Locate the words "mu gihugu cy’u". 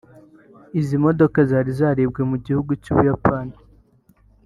2.29-2.93